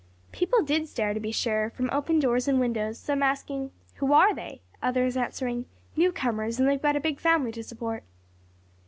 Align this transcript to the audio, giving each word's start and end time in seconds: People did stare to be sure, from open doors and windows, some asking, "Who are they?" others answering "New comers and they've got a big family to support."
People 0.31 0.63
did 0.63 0.87
stare 0.89 1.13
to 1.13 1.19
be 1.19 1.31
sure, 1.31 1.69
from 1.69 1.87
open 1.91 2.17
doors 2.19 2.47
and 2.47 2.59
windows, 2.59 2.97
some 2.97 3.21
asking, 3.21 3.69
"Who 3.97 4.13
are 4.13 4.33
they?" 4.33 4.61
others 4.81 5.15
answering 5.15 5.65
"New 5.95 6.11
comers 6.11 6.59
and 6.59 6.67
they've 6.67 6.81
got 6.81 6.95
a 6.95 6.99
big 6.99 7.19
family 7.19 7.51
to 7.51 7.63
support." 7.63 8.03